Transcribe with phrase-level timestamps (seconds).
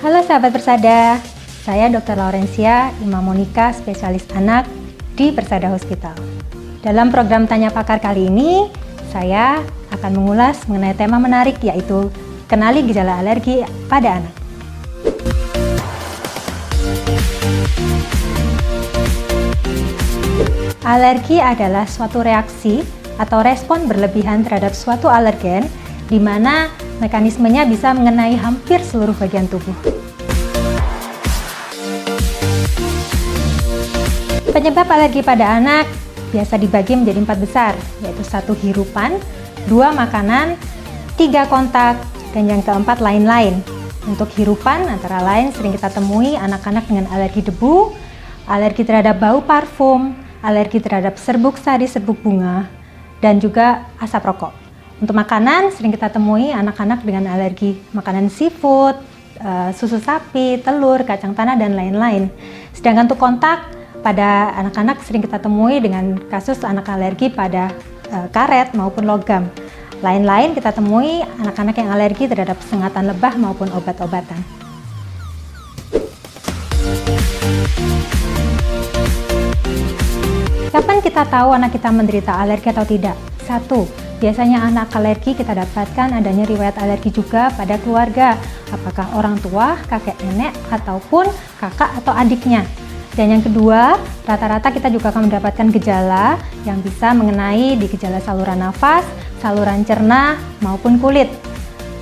[0.00, 1.20] Halo sahabat Persada,
[1.68, 2.16] saya Dr.
[2.16, 4.64] Laurencia Imam Monika, spesialis anak
[5.20, 6.16] di Persada Hospital.
[6.80, 8.72] Dalam program Tanya Pakar kali ini,
[9.12, 9.60] saya
[9.92, 12.08] akan mengulas mengenai tema menarik yaitu
[12.48, 14.39] kenali gejala alergi pada anak.
[20.90, 22.82] Alergi adalah suatu reaksi
[23.20, 25.68] atau respon berlebihan terhadap suatu alergen
[26.10, 26.66] di mana
[26.98, 29.76] mekanismenya bisa mengenai hampir seluruh bagian tubuh.
[34.50, 35.86] Penyebab alergi pada anak
[36.34, 39.14] biasa dibagi menjadi empat besar, yaitu satu hirupan,
[39.70, 40.58] dua makanan,
[41.14, 41.98] tiga kontak,
[42.34, 43.62] dan yang keempat lain-lain.
[44.08, 47.92] Untuk hirupan antara lain sering kita temui anak-anak dengan alergi debu,
[48.48, 52.64] alergi terhadap bau parfum, alergi terhadap serbuk sari serbuk bunga,
[53.20, 54.52] dan juga asap rokok.
[55.04, 58.96] Untuk makanan, sering kita temui anak-anak dengan alergi makanan seafood,
[59.40, 62.32] uh, susu sapi, telur, kacang tanah, dan lain-lain.
[62.72, 63.68] Sedangkan untuk kontak,
[64.00, 67.68] pada anak-anak sering kita temui dengan kasus anak alergi pada
[68.08, 69.48] uh, karet maupun logam.
[70.00, 74.40] Lain-lain kita temui anak-anak yang alergi terhadap sengatan lebah maupun obat-obatan.
[80.72, 83.16] Kapan kita tahu anak kita menderita alergi atau tidak?
[83.44, 83.84] Satu,
[84.20, 88.36] Biasanya anak alergi kita dapatkan adanya riwayat alergi juga pada keluarga,
[88.68, 91.24] apakah orang tua, kakek nenek, ataupun
[91.56, 92.68] kakak atau adiknya.
[93.18, 98.62] Dan yang kedua, rata-rata kita juga akan mendapatkan gejala yang bisa mengenai di gejala saluran
[98.62, 99.02] nafas,
[99.42, 101.26] saluran cerna, maupun kulit.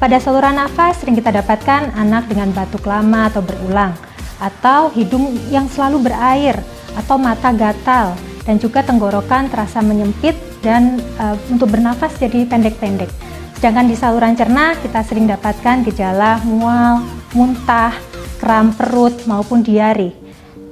[0.00, 3.92] Pada saluran nafas sering kita dapatkan anak dengan batuk lama atau berulang,
[4.40, 6.56] atau hidung yang selalu berair,
[6.96, 8.16] atau mata gatal,
[8.48, 13.12] dan juga tenggorokan terasa menyempit dan uh, untuk bernafas jadi pendek-pendek.
[13.60, 17.04] Sedangkan di saluran cerna kita sering dapatkan gejala mual,
[17.36, 17.92] muntah,
[18.40, 20.23] kram perut maupun diare.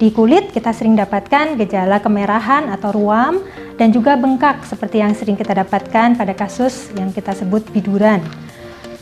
[0.00, 3.44] Di kulit kita sering dapatkan gejala kemerahan atau ruam
[3.76, 8.24] dan juga bengkak seperti yang sering kita dapatkan pada kasus yang kita sebut biduran.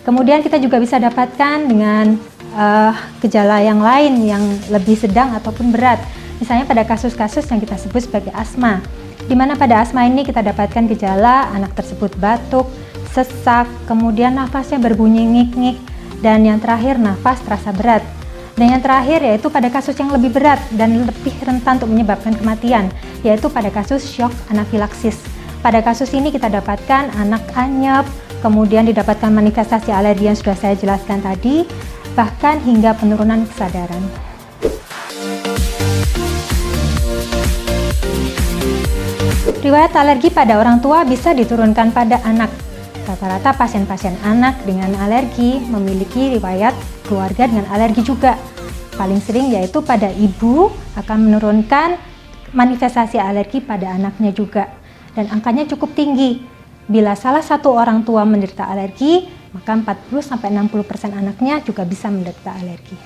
[0.02, 2.18] Kemudian kita juga bisa dapatkan dengan
[2.58, 2.90] uh,
[3.22, 4.42] gejala yang lain yang
[4.74, 6.02] lebih sedang ataupun berat.
[6.42, 8.82] Misalnya pada kasus-kasus yang kita sebut sebagai asma
[9.30, 12.66] di mana pada asma ini kita dapatkan gejala anak tersebut batuk,
[13.14, 15.78] sesak, kemudian nafasnya berbunyi ngik-ngik,
[16.26, 18.17] dan yang terakhir nafas terasa berat.
[18.58, 22.90] Dan yang terakhir yaitu pada kasus yang lebih berat dan lebih rentan untuk menyebabkan kematian,
[23.22, 25.14] yaitu pada kasus shock anafilaksis.
[25.62, 28.02] Pada kasus ini kita dapatkan anak anyep,
[28.42, 31.70] kemudian didapatkan manifestasi alergi yang sudah saya jelaskan tadi,
[32.18, 34.02] bahkan hingga penurunan kesadaran.
[39.62, 42.67] Riwayat alergi pada orang tua bisa diturunkan pada anak.
[43.08, 46.76] Rata-rata pasien-pasien anak dengan alergi memiliki riwayat
[47.08, 48.36] keluarga dengan alergi juga.
[49.00, 51.96] Paling sering yaitu pada ibu akan menurunkan
[52.52, 54.68] manifestasi alergi pada anaknya juga.
[55.16, 56.44] Dan angkanya cukup tinggi.
[56.84, 59.24] Bila salah satu orang tua menderita alergi,
[59.56, 62.96] maka 40-60% anaknya juga bisa menderita alergi.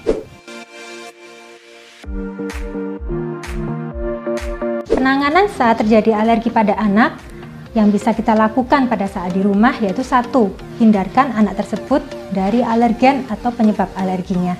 [4.90, 7.31] Penanganan saat terjadi alergi pada anak
[7.72, 13.24] yang bisa kita lakukan pada saat di rumah yaitu satu, hindarkan anak tersebut dari alergen
[13.32, 14.56] atau penyebab alerginya.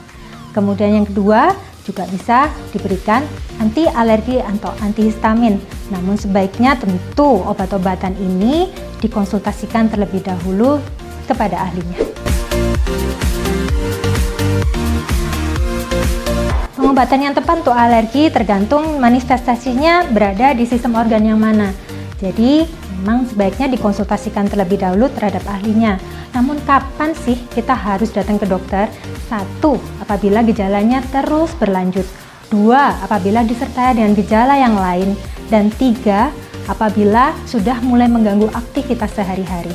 [0.57, 1.53] Kemudian yang kedua,
[1.83, 3.27] juga bisa diberikan
[3.59, 5.59] anti alergi atau antihistamin.
[5.91, 8.71] Namun sebaiknya tentu obat-obatan ini
[9.03, 10.79] dikonsultasikan terlebih dahulu
[11.27, 11.99] kepada ahlinya.
[16.79, 21.73] Pengobatan yang tepat untuk alergi tergantung manifestasinya berada di sistem organ yang mana.
[22.23, 25.99] Jadi, memang sebaiknya dikonsultasikan terlebih dahulu terhadap ahlinya.
[26.39, 28.87] Namun, kapan sih kita harus datang ke dokter?
[29.27, 32.07] Satu, apabila gejalanya terus berlanjut.
[32.47, 35.19] Dua, apabila disertai dengan gejala yang lain.
[35.51, 36.31] Dan tiga,
[36.71, 39.75] apabila sudah mulai mengganggu aktivitas sehari-hari.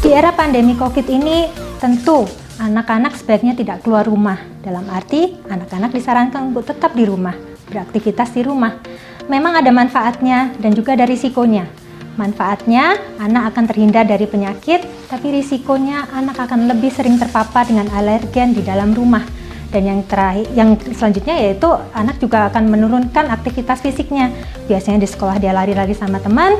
[0.00, 2.24] Di era pandemi COVID ini, Tentu,
[2.62, 4.40] anak-anak sebaiknya tidak keluar rumah.
[4.62, 7.34] Dalam arti, anak-anak disarankan untuk tetap di rumah,
[7.72, 8.76] beraktivitas di rumah.
[9.32, 11.64] Memang ada manfaatnya dan juga ada risikonya.
[12.20, 18.52] Manfaatnya, anak akan terhindar dari penyakit, tapi risikonya anak akan lebih sering terpapar dengan alergen
[18.52, 19.24] di dalam rumah.
[19.72, 21.64] Dan yang terakhir, yang selanjutnya yaitu
[21.96, 24.28] anak juga akan menurunkan aktivitas fisiknya.
[24.68, 26.52] Biasanya di sekolah dia lari-lari sama teman,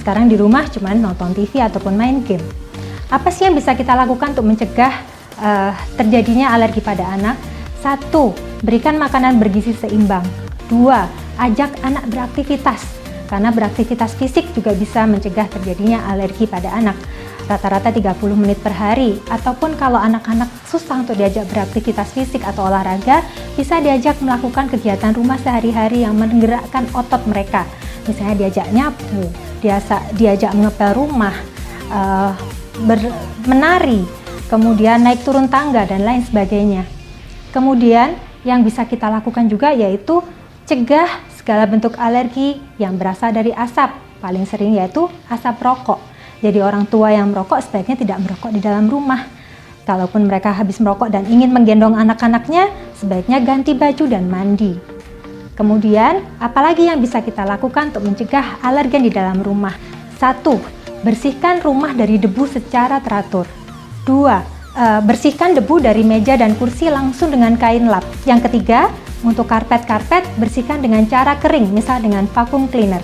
[0.00, 2.44] sekarang di rumah cuma nonton TV ataupun main game.
[3.12, 4.92] Apa sih yang bisa kita lakukan untuk mencegah
[5.36, 7.36] uh, terjadinya alergi pada anak?
[7.84, 8.32] Satu,
[8.64, 10.43] berikan makanan bergizi seimbang.
[10.68, 11.06] Dua,
[11.40, 12.80] ajak anak beraktivitas.
[13.24, 16.96] Karena beraktivitas fisik juga bisa mencegah terjadinya alergi pada anak.
[17.44, 19.20] Rata-rata 30 menit per hari.
[19.28, 23.24] Ataupun kalau anak-anak susah untuk diajak beraktivitas fisik atau olahraga
[23.56, 27.68] bisa diajak melakukan kegiatan rumah sehari-hari yang menggerakkan otot mereka.
[28.04, 29.28] Misalnya diajak nyapu
[29.64, 31.32] diasa, diajak mengepel rumah
[31.88, 32.36] uh,
[32.84, 33.00] ber,
[33.48, 34.04] menari
[34.52, 36.84] kemudian naik turun tangga dan lain sebagainya.
[37.56, 40.20] Kemudian yang bisa kita lakukan juga yaitu
[40.64, 43.92] cegah segala bentuk alergi yang berasal dari asap
[44.24, 46.14] paling sering yaitu asap rokok
[46.44, 49.24] jadi orang tua yang merokok sebaiknya tidak merokok di dalam rumah.
[49.88, 52.68] Kalaupun mereka habis merokok dan ingin menggendong anak-anaknya,
[53.00, 54.76] sebaiknya ganti baju dan mandi.
[55.56, 59.72] Kemudian, apalagi yang bisa kita lakukan untuk mencegah alergen di dalam rumah?
[60.20, 60.60] Satu,
[61.00, 63.48] bersihkan rumah dari debu secara teratur.
[64.04, 64.44] Dua,
[64.76, 68.04] uh, bersihkan debu dari meja dan kursi langsung dengan kain lap.
[68.28, 68.92] Yang ketiga,
[69.24, 73.02] untuk karpet-karpet bersihkan dengan cara kering, misal dengan vacuum cleaner.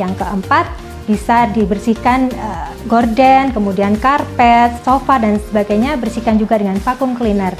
[0.00, 0.66] Yang keempat,
[1.08, 7.56] bisa dibersihkan uh, gorden, kemudian karpet, sofa dan sebagainya bersihkan juga dengan vacuum cleaner.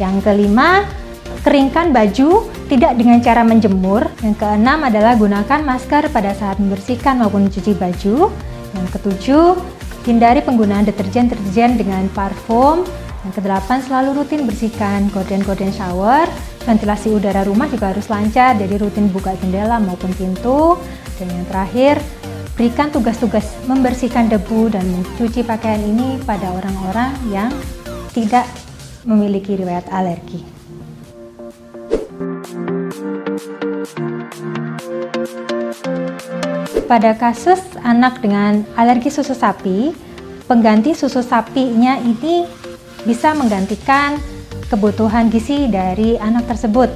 [0.00, 0.88] Yang kelima,
[1.44, 4.08] keringkan baju tidak dengan cara menjemur.
[4.24, 8.32] Yang keenam adalah gunakan masker pada saat membersihkan maupun mencuci baju.
[8.72, 9.48] Yang ketujuh,
[10.08, 12.88] hindari penggunaan deterjen-deterjen dengan parfum.
[13.28, 16.24] Yang kedelapan, selalu rutin bersihkan gorden-gorden shower.
[16.68, 20.76] Ventilasi udara rumah juga harus lancar, jadi rutin buka jendela maupun pintu.
[21.16, 21.96] Dan yang terakhir,
[22.58, 27.54] Berikan tugas-tugas membersihkan debu dan mencuci pakaian ini pada orang-orang yang
[28.10, 28.42] tidak
[29.06, 30.42] memiliki riwayat alergi.
[36.90, 39.94] Pada kasus anak dengan alergi susu sapi,
[40.50, 42.42] pengganti susu sapinya ini
[43.06, 44.18] bisa menggantikan
[44.68, 46.92] kebutuhan gizi dari anak tersebut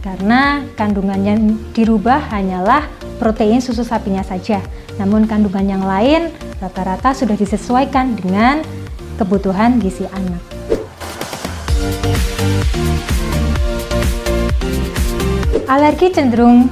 [0.00, 2.88] karena kandungannya dirubah hanyalah
[3.20, 4.64] protein susu sapinya saja.
[4.96, 8.64] Namun kandungan yang lain rata-rata sudah disesuaikan dengan
[9.20, 10.40] kebutuhan gizi anak.
[15.68, 16.66] Alergi cenderung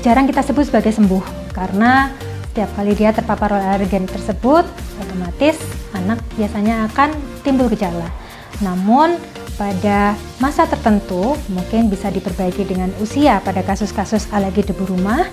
[0.00, 2.10] jarang kita sebut sebagai sembuh karena
[2.50, 4.64] setiap kali dia terpapar oleh alergen tersebut,
[5.00, 5.56] otomatis
[5.96, 7.14] anak biasanya akan
[7.44, 8.21] timbul gejala.
[8.60, 9.16] Namun
[9.56, 15.28] pada masa tertentu mungkin bisa diperbaiki dengan usia pada kasus-kasus alergi debu rumah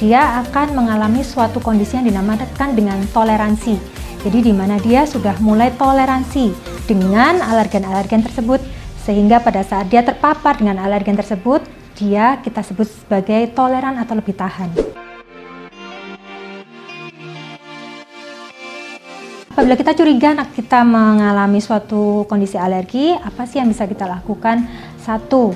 [0.00, 3.76] dia akan mengalami suatu kondisi yang dinamakan dengan toleransi.
[4.20, 6.52] Jadi di mana dia sudah mulai toleransi
[6.88, 8.60] dengan alergen-alergen tersebut
[9.04, 11.64] sehingga pada saat dia terpapar dengan alergen tersebut,
[11.96, 14.99] dia kita sebut sebagai toleran atau lebih tahan.
[19.60, 24.64] Apabila kita curiga anak kita mengalami suatu kondisi alergi, apa sih yang bisa kita lakukan?
[24.96, 25.52] Satu,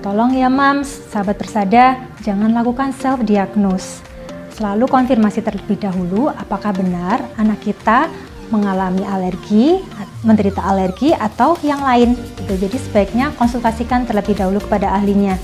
[0.00, 4.00] Tolong ya mams, sahabat persada, jangan lakukan self-diagnose.
[4.48, 8.08] Selalu konfirmasi terlebih dahulu apakah benar anak kita
[8.48, 9.76] mengalami alergi,
[10.24, 12.16] menderita alergi atau yang lain.
[12.48, 15.36] Jadi sebaiknya konsultasikan terlebih dahulu kepada ahlinya.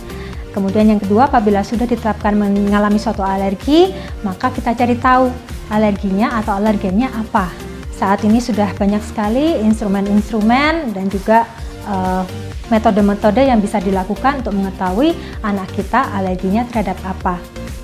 [0.57, 3.93] Kemudian yang kedua, apabila sudah ditetapkan mengalami suatu alergi,
[4.25, 5.29] maka kita cari tahu
[5.69, 7.70] alerginya atau alergennya apa.
[8.01, 11.45] Saat ini sudah banyak sekali instrumen-instrumen dan juga
[11.85, 12.25] uh,
[12.73, 15.13] metode-metode yang bisa dilakukan untuk mengetahui
[15.45, 17.37] anak kita alerginya terhadap apa.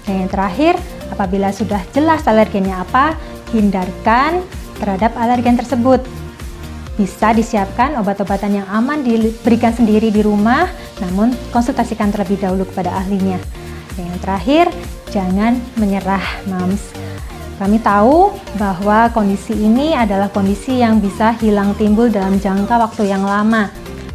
[0.09, 0.81] Dan yang terakhir,
[1.13, 3.13] apabila sudah jelas alergennya apa,
[3.53, 4.41] hindarkan
[4.81, 6.01] terhadap alergen tersebut.
[6.97, 10.65] Bisa disiapkan obat-obatan yang aman diberikan sendiri di rumah,
[10.97, 13.37] namun konsultasikan terlebih dahulu kepada ahlinya.
[14.01, 14.73] Dan yang terakhir,
[15.13, 17.06] jangan menyerah, Mams.
[17.57, 23.25] Kami tahu bahwa kondisi ini adalah kondisi yang bisa hilang timbul dalam jangka waktu yang
[23.25, 23.73] lama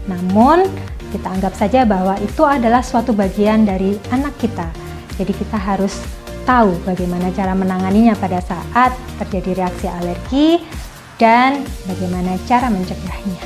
[0.10, 0.65] namun,
[1.12, 4.65] kita anggap saja bahwa itu adalah suatu bagian dari anak kita.
[5.19, 6.01] Jadi kita harus
[6.48, 10.50] tahu bagaimana cara menanganinya pada saat terjadi reaksi alergi
[11.21, 13.43] dan bagaimana cara mencegahnya.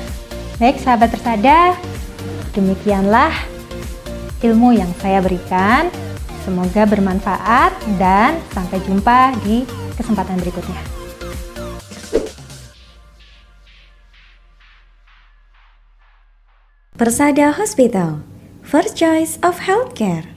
[0.55, 1.75] Baik sahabat tersada,
[2.55, 3.33] demikianlah
[4.39, 5.91] ilmu yang saya berikan.
[6.45, 10.79] Semoga bermanfaat dan sampai jumpa di kesempatan berikutnya.
[16.95, 18.23] Persada Hospital,
[18.63, 20.34] first choice of healthcare.